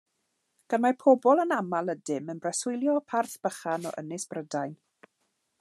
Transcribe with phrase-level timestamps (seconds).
[0.73, 4.79] Gan mai pobl anaml ydym, yn preswylio parth bychan o Ynys Brydain.